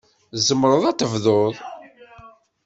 Tzemreḍ 0.33 0.83
ad 0.85 0.97
tebduḍ. 0.99 1.55